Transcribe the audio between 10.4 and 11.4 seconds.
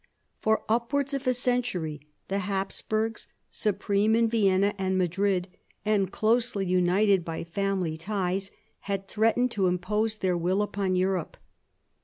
upon Europe.